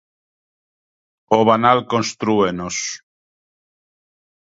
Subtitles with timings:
[1.37, 2.75] O banal constrúenos.